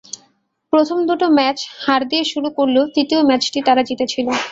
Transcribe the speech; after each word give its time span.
প্রথম 0.73 0.97
দুটো 1.09 1.25
ম্যাচে 1.37 1.65
হার 1.83 2.01
দিয়ে 2.09 2.23
শুরু 2.31 2.49
করলেও 2.57 2.85
তৃতীয় 2.95 3.21
ম্যাচটি 3.29 3.59
তারা 3.67 3.81
জিতেছিল। 3.89 4.27